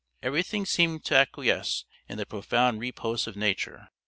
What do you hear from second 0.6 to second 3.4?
seemed to acquiesce in the profound repose of